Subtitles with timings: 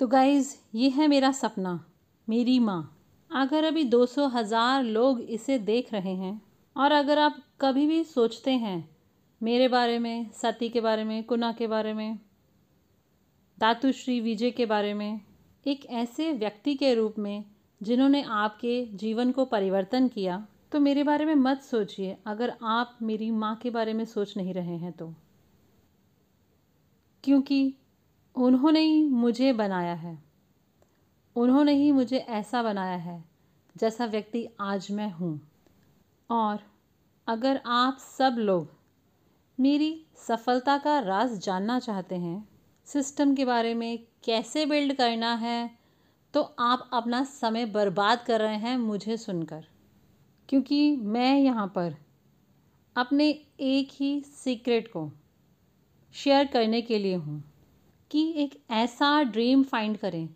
[0.00, 1.72] तो गाइज़ ये है मेरा सपना,
[2.28, 2.82] मेरी माँ।
[3.30, 6.40] अगर अभी दो सौ हज़ार लोग इसे देख रहे हैं,
[6.76, 8.88] और अगर आप कभी भी सोचते हैं
[9.40, 12.18] मेरे बारे में, सती के बारे में, कुना के बारे में
[13.58, 15.20] दातुश्री विजय के बारे में,
[15.66, 17.44] एक ऐसे व्यक्ति के रूप में
[17.80, 23.30] जिन्होंने आपके जीवन को परिवर्तन किया तो मेरे बारे में मत सोचिए, अगर आप मेरी
[23.32, 25.12] माँ के बारे में सोच नहीं रहे हैं तो।
[27.24, 27.74] क्योंकि
[28.38, 30.18] उन्होंने ही मुझे बनाया है।
[31.36, 33.24] उन्होंने ही मुझे ऐसा बनाया है,
[33.76, 35.40] जैसा व्यक्ति आज मैं हूँ।
[36.30, 36.58] और
[37.26, 38.68] अगर आप सब लोग
[39.58, 42.48] मेरी सफलता का राज जानना चाहते हैं,
[42.86, 45.70] सिस्टम के बारे में कैसे बिल्ड करना है
[46.34, 49.64] तो आप अपना समय बर्बाद कर रहे हैं मुझे सुनकर।
[50.48, 51.94] क्योंकि मैं यहाँ पर
[52.96, 53.28] अपने
[53.60, 55.10] एक ही सीक्रेट को
[56.14, 57.42] शेयर करने के लिए हूँ।
[58.10, 60.28] कि एक ऐसा ड्रीम फाइंड करें,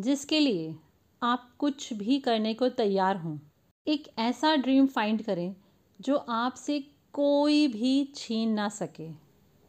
[0.00, 0.74] जिसके लिए
[1.22, 3.38] आप कुछ भी करने को तैयार हों।
[3.86, 5.54] एक ऐसा ड्रीम फाइंड करें,
[6.00, 6.80] जो आपसे
[7.12, 9.10] कोई भी छीन ना सके।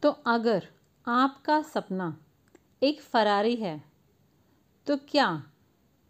[0.02, 0.66] तो अगर
[1.06, 2.16] आपका सपना
[2.82, 3.82] एक फरारी है
[4.86, 5.42] तो क्या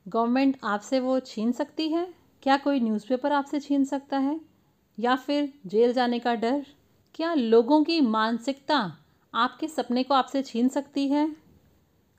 [0.09, 2.15] गवर्नमेंट आपसे वो छीन सकती है?
[2.43, 4.41] क्या कोई न्यूज़पेपर आपसे छीन सकता है?
[4.99, 6.67] या फिर जेल जाने का डर?
[7.15, 8.97] क्या लोगों की मानसिकता
[9.37, 11.37] आपके सपने को आपसे छीन सकती है?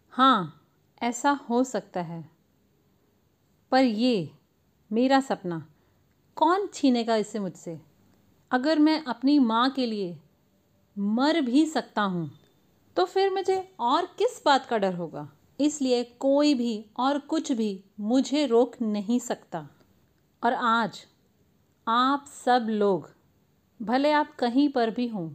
[0.09, 0.67] हाँ
[1.01, 2.29] ऐसा हो सकता है।
[3.71, 4.31] पर ये,
[4.91, 5.67] मेरा सपना,
[6.35, 7.79] कौन छीनेगा इसे मुझसे?
[8.51, 10.19] अगर मैं अपनी माँ के लिए
[10.97, 12.29] मर भी सकता हूँ
[12.97, 15.29] तो फिर मुझे और किस बात का डर होगा?
[15.59, 19.67] इसलिए कोई भी और कुछ भी मुझे रोक नहीं सकता।
[20.43, 21.05] और आज
[21.87, 23.09] आप सब लोग,
[23.81, 25.29] भले आप कहीं पर भी हों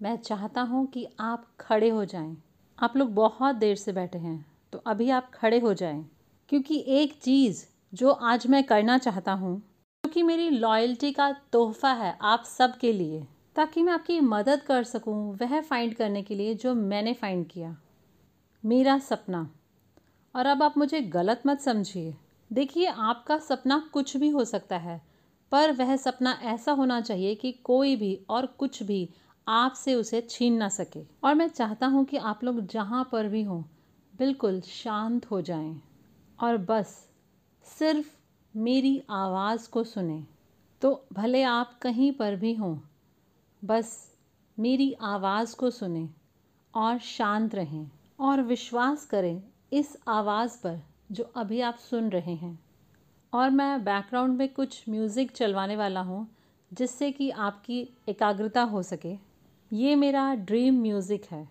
[0.00, 2.36] मैं चाहता हूँ कि आप खड़े हो जाएँ।
[2.78, 6.04] आप लोग बहुत देर से बैठे हैं तो अभी आप खड़े हो जाएँ,
[6.48, 9.56] क्योंकि एक चीज़ जो आज मैं करना चाहता हूँ
[10.04, 13.22] क्योंकि मेरी लॉयल्टी का तोहफ़ा है आप सब के लिए,
[13.56, 17.76] ताकि मैं आपकी मदद कर सकूँ वह फाइंड करने के लिए जो मैंने फाइंड किया।
[18.64, 19.48] मेरा सपना।
[20.34, 22.14] और अब आप मुझे गलत मत समझिए।
[22.50, 25.00] देखिए, आपका सपना कुछ भी हो सकता है,
[25.52, 29.08] पर वह सपना ऐसा होना चाहिए कि कोई भी और कुछ भी
[29.48, 33.42] आपसे उसे छीन ना सके। और मैं चाहता हूँ कि आप लोग जहाँ पर भी
[33.42, 33.62] हों,
[34.18, 35.82] बिल्कुल शांत हो जाएँ।
[36.42, 37.08] और बस,
[37.64, 38.08] सिर्फ़
[38.56, 40.24] मेरी आवाज़ को सुने।
[40.82, 42.78] तो भले आप कहीं पर भी हों,
[43.64, 44.14] बस
[44.58, 46.08] मेरी आवाज़ को सुने
[46.74, 49.42] और शांत रहें। और विश्वास करें
[49.72, 50.80] इस आवाज़ पर
[51.12, 52.58] जो अभी आप सुन रहे हैं।
[53.32, 56.28] और मैं बैकग्राउंड में कुछ म्यूज़िक चलवाने वाला हूँ,
[56.72, 59.27] जिससे कि आपकी एकाग्रता हो सके।
[59.70, 61.46] ये मेरा ड्रीम म्यूज़िक है।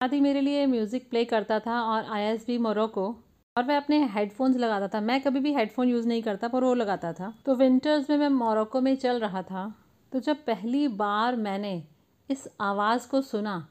[0.00, 3.06] आदि मेरे लिए म्यूज़िक प्ले करता था और आई एस बी मोरक्को
[3.56, 6.74] और मैं अपने हेडफोन्स लगाता था। मैं कभी भी हेडफोन यूज़ नहीं करता, पर वो
[6.74, 9.72] लगाता था। तो विंटर्स में मैं मोरक्को में चल रहा था।
[10.12, 11.82] तो जब पहली बार मैंने
[12.30, 13.66] इस आवाज़ को सुना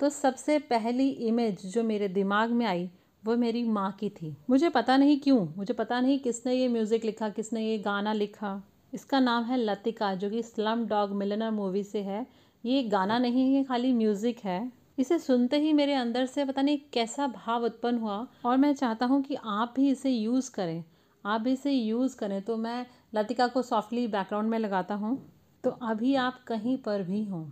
[0.00, 2.88] तो सबसे पहली इमेज जो मेरे दिमाग में आई,
[3.24, 7.04] वो मेरी माँ की थी। मुझे पता नहीं क्यों, मुझे पता नहीं किसने ये म्यूज़िक
[7.04, 8.62] लिखा, किसने ये गाना लिखा।
[8.92, 12.26] इसका नाम है लतिका, जो कि स्लम डॉग मिलनर मूवी से है।
[12.66, 16.78] ये गाना नहीं है खाली म्यूज़िक है। इसे सुनते ही मेरे अंदर से पता नहीं
[16.92, 20.84] कैसा भाव उत्पन्न हुआ और मैं चाहता हूँ कि आप भी इसे यूज़ करें।
[21.24, 25.16] आप भी इसे यूज़ करें तो मैं लतिका को सॉफ्टली बैकग्राउंड में लगाता हूँ।
[25.64, 27.44] तो अभी आप कहीं पर भी हों,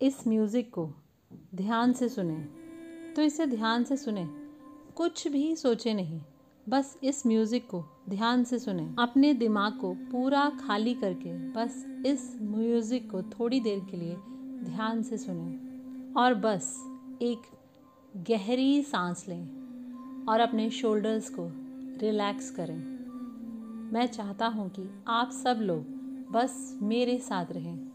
[0.00, 0.88] इस म्यूज़िक को
[1.54, 2.36] ध्यान से सुने।
[3.16, 4.26] तो इसे ध्यान से सुने,
[4.96, 6.20] कुछ भी सोचे नहीं,
[6.66, 12.38] बस इस म्यूज़िक को ध्यान से सुने। अपने दिमाग को पूरा खाली करके बस इस
[12.42, 14.16] म्यूज़िक को थोड़ी देर के लिए
[14.64, 15.68] ध्यान से सुने।
[16.20, 16.76] और बस
[17.22, 17.38] एक
[18.16, 19.44] गहरी सांस लें
[20.28, 21.50] और अपने शोल्डर्स को
[22.00, 22.78] रिलैक्स करें।
[23.92, 25.84] मैं चाहता हूँ कि आप सब लोग
[26.32, 27.88] बस मेरे साथ रहें।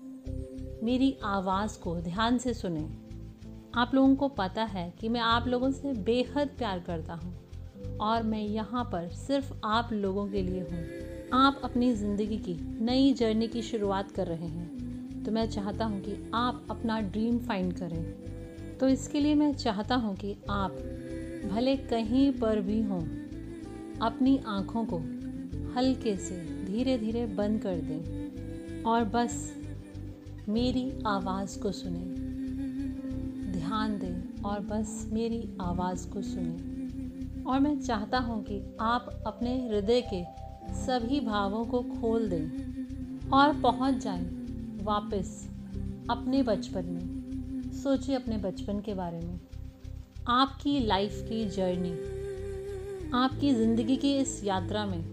[0.83, 2.89] मेरी आवाज़ को ध्यान से सुने।
[3.75, 7.42] आप लोगों को पता है कि मैं आप लोगों से बेहद प्यार करता हूँ।
[8.01, 10.85] और मैं यहाँ पर सिर्फ़ आप लोगों के लिए हूँ।
[11.33, 16.01] आप अपनी ज़िंदगी की नई जर्नी की शुरुआत कर रहे हैं। तो मैं चाहता हूँ
[16.01, 18.03] कि आप अपना ड्रीम फाइंड करें।
[18.77, 20.71] तो इसके लिए मैं चाहता हूँ कि आप
[21.51, 23.01] भले कहीं पर भी हों,
[23.99, 24.97] अपनी आँखों को
[25.73, 26.35] हल्के से
[26.65, 29.53] धीरे धीरे बंद कर दें और बस
[30.49, 32.03] मेरी आवाज़ को सुने।
[33.51, 36.72] ध्यान दें और बस मेरी आवाज़ को सुने।
[37.47, 40.23] और मैं चाहता हूँ कि आप अपने हृदय के
[40.73, 44.23] सभी भावों को खोल दें और पहुँच जाएँ
[44.83, 45.49] वापस
[46.09, 49.39] अपने बचपन में। सोचिए अपने बचपन के बारे में।
[50.27, 51.91] आपकी लाइफ की जर्नी
[53.13, 55.03] आपकी ज़िंदगी की इस यात्रा में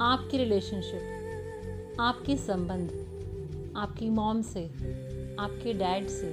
[0.00, 2.90] आपके रिलेशनशिप आपके संबंध,
[3.76, 4.64] आपकी मॉम से,
[5.40, 6.30] आपके डैड से।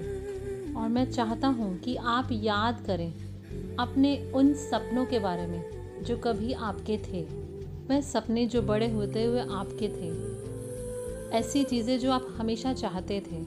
[0.73, 3.28] और मैं चाहता हूँ कि आप याद करें
[3.79, 7.21] अपने उन सपनों के बारे में जो कभी आपके थे।
[7.89, 10.39] वह सपने जो बड़े होते हुए आपके थे।
[11.37, 13.43] ऐसी चीज़ें जो आप हमेशा चाहते थे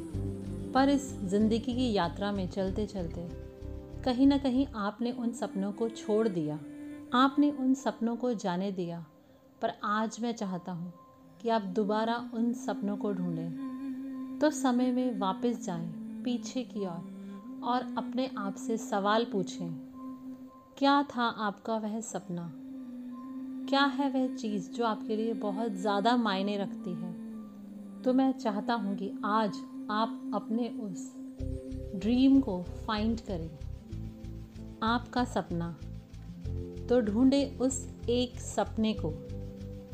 [0.73, 3.29] पर इस ज़िंदगी की यात्रा में चलते चलते
[4.05, 6.59] कहीं ना कहीं आपने उन सपनों को छोड़ दिया।
[7.15, 9.07] आपने उन सपनों को जाने दिया
[9.63, 10.93] पर आज मैं चाहता हूँ
[11.43, 15.87] कि आप दोबारा उन सपनों को ढूंढें। तो समय में वापस जाएँ
[16.25, 17.05] पीछे की ओर और,
[17.63, 19.92] और अपने आप से सवाल पूछें
[20.83, 22.53] क्या था आपका वह सपना?
[23.69, 27.13] क्या है वह चीज़ जो आपके लिए बहुत ज़्यादा मायने रखती है?
[28.03, 29.51] तो मैं चाहता हूँ कि आज
[29.91, 31.15] आप अपने उस
[32.01, 33.59] ड्रीम को फाइंड करें।
[34.83, 35.79] आपका सपना।
[36.89, 39.13] तो ढूंढे उस एक सपने को,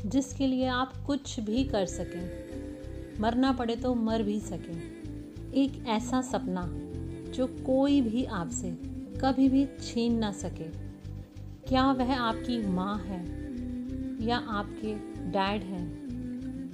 [0.09, 2.45] जिसके लिए आप कुछ भी कर सकें।
[3.21, 4.81] मरना पड़े तो मर भी सकें।
[5.53, 6.69] एक ऐसा सपना,
[7.31, 8.88] जो कोई भी आपसे
[9.21, 10.67] कभी भी छीन ना सके।
[11.69, 13.25] क्या वह आपकी माँ है?
[14.25, 14.95] या आपके
[15.31, 16.09] डैड हैं?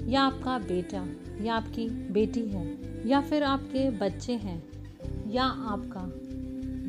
[0.10, 1.08] या आपका बेटा?
[1.42, 2.78] या आपकी बेटी है?
[3.08, 4.64] या फिर आपके बच्चे हैं?
[5.32, 6.02] या आपका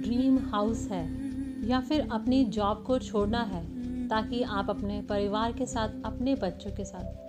[0.02, 1.26] ड्रीम हाउस है?
[1.68, 3.76] या फिर अपनी जॉब को छोड़ना है
[4.08, 7.26] ताकि आप अपने परिवार के साथ, अपने बच्चों के साथ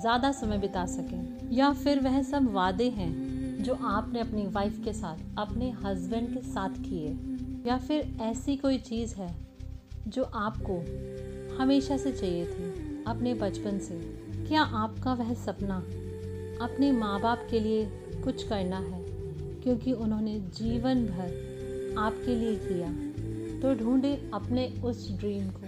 [0.00, 1.50] ज़्यादा समय बिता सकें?
[1.52, 6.40] या फिर वह सब वादे हैं जो आपने अपनी वाइफ के साथ, अपने हस्बैंड के
[6.40, 7.16] साथ किए?
[7.66, 9.34] या फिर ऐसी कोई चीज़ है
[10.08, 10.78] जो आपको
[11.56, 14.00] हमेशा से चाहिए थी, अपने बचपन से?
[14.48, 15.76] क्या आपका वह सपना
[16.64, 17.86] अपने माँ बाप के लिए
[18.24, 19.04] कुछ करना है,
[19.60, 22.92] क्योंकि उन्होंने जीवन भर आपके लिए किया?
[23.60, 25.60] तो ढूंढे अपने उस ड्रीम को।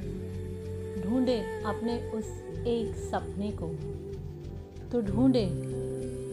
[1.03, 2.25] ढूंढे अपने उस
[2.67, 3.69] एक सपने को।
[4.91, 5.47] तो ढूंढे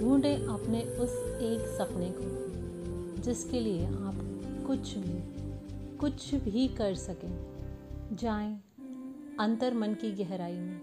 [0.01, 1.09] ढूंढे अपने उस
[1.41, 2.27] एक सपने को,
[3.21, 4.15] जिसके लिए आप
[4.67, 5.32] कुछ भी
[6.03, 8.55] कुछ भी कर सकें, जाएँ
[9.39, 10.81] अंतर मन की गहराई में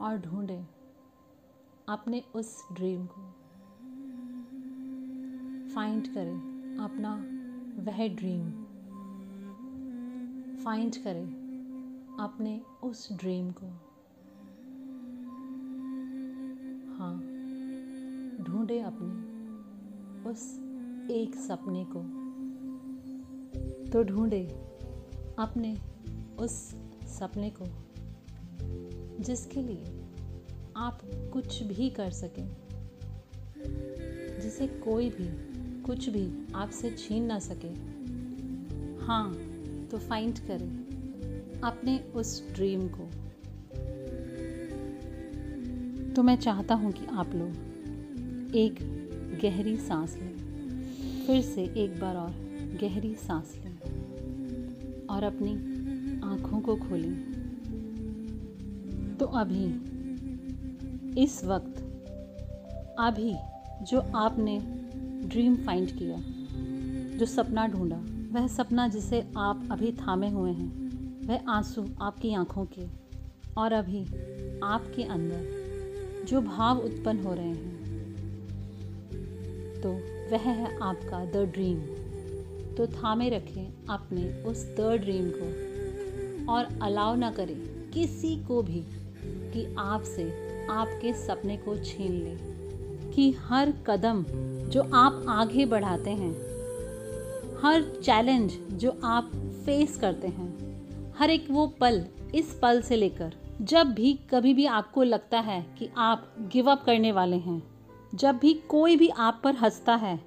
[0.00, 0.66] और ढूंढें
[1.88, 3.22] अपने उस ड्रीम को।
[5.74, 6.36] फाइंड करें
[6.80, 7.14] अपना
[7.82, 8.50] वह ड्रीम
[10.64, 11.26] फाइंड करें
[12.20, 13.66] अपने उस ड्रीम को।
[16.96, 17.18] हाँ
[18.44, 20.58] ढूंढे अपने उस
[21.10, 22.17] एक सपने को।
[23.92, 24.42] तो ढूंढे
[25.38, 25.78] अपने
[26.38, 26.52] उस
[27.06, 27.64] सपने को,
[29.24, 29.84] जिसके लिए
[30.76, 32.56] आप कुछ भी कर सकें।
[34.40, 35.28] जिसे कोई भी,
[35.82, 37.68] कुछ भी आपसे छीन ना सके।
[39.04, 39.34] हाँ
[39.90, 43.10] तो फाइंड करें अपने उस ड्रीम को।
[46.14, 47.50] तो मैं चाहता हूँ कि आप लोग
[48.56, 48.78] एक
[49.42, 50.36] गहरी सांस लें,
[51.26, 52.47] फिर से एक बार और।
[52.80, 53.76] गहरी सांस लें
[55.06, 55.50] और अपनी
[56.24, 57.14] आँखों को खोलें।
[59.20, 59.64] तो अभी,
[61.22, 61.80] इस वक्त,
[62.98, 63.34] अभी
[63.84, 64.58] जो आपने
[65.28, 66.16] ड्रीम फाइंड किया,
[67.18, 70.70] जो सपना ढूंढा, वह सपना जिसे आप अभी थामे हुए हैं,
[71.26, 72.86] वह आँसू आपकी आँखों के
[73.56, 74.04] और अभी
[74.62, 77.78] आपके अंदर जो भाव उत्पन्न हो रहे हैं
[79.82, 79.92] तो
[80.32, 81.76] वह है आपका द ड्रीम
[82.78, 85.68] तो थामे रखें अपने उस द ड्रीम को
[86.52, 88.84] और अलाउ ना करें किसी को भी
[89.24, 90.24] कि आपसे
[90.70, 92.58] आपके सपने को छीन ले।
[93.12, 94.24] कि हर कदम
[94.68, 96.32] जो आप आगे बढ़ाते हैं,
[97.62, 100.50] हर चैलेंज जो आप फेस करते हैं,
[101.18, 105.66] हर एक वो पल इस पल से लेकर जब भी कभी भी आपको लगता है
[105.78, 107.62] कि आप गिव अप करने वाले हैं,
[108.14, 110.20] जब भी कोई भी आप पर हंसता है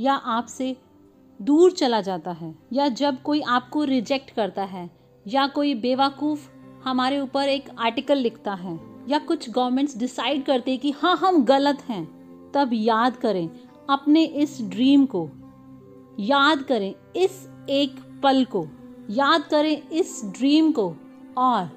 [0.00, 0.76] या आपसे
[1.42, 4.90] दूर चला जाता है, या जब कोई आपको रिजेक्ट करता है,
[5.26, 6.48] या कोई बेवकूफ़
[6.84, 11.44] हमारे ऊपर एक आर्टिकल लिखता है, या कुछ गवर्नमेंट्स डिसाइड करते हैं कि हाँ हम
[11.44, 12.04] गलत हैं,
[12.54, 13.50] तब याद करें
[13.90, 15.28] अपने इस ड्रीम को।
[16.20, 18.66] याद करें इस एक पल को।
[19.10, 20.94] याद करें इस ड्रीम को
[21.38, 21.70] और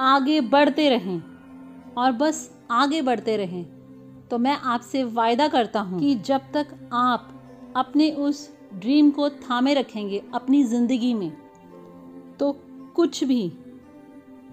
[0.00, 1.22] आगे बढ़ते रहें,
[1.94, 3.64] और बस आगे बढ़ते रहें।
[4.30, 7.28] तो मैं आपसे वायदा करता हूँ कि जब तक आप
[7.76, 11.30] अपने उस ड्रीम को थामे रखेंगे अपनी ज़िंदगी में।
[12.40, 12.52] तो
[12.96, 13.52] कुछ भी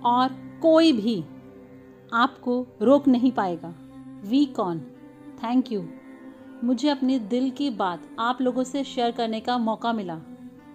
[0.05, 1.23] और कोई भी
[2.13, 3.75] आपको रोक नहीं पाएगा।
[4.23, 4.79] We can,
[5.43, 5.83] thank you.
[6.63, 10.19] मुझे अपने दिल की बात आप लोगों से शेयर करने का मौका मिला।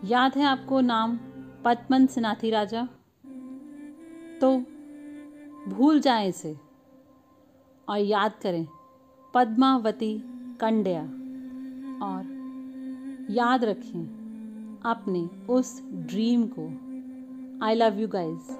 [0.04, 1.16] याद है आपको नाम
[1.64, 2.88] पद्मन सिनाथी राजा?
[4.40, 4.58] तो
[5.68, 6.56] भूल जाएँ इसे।
[7.88, 8.66] और याद करें,
[9.34, 10.18] पद्मावती
[10.60, 11.02] कंड्या।
[12.06, 12.35] और
[13.30, 16.66] याद रखें अपने उस ड्रीम को।
[17.66, 18.52] I love you guys